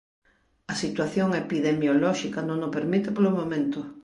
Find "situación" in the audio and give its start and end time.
0.83-1.29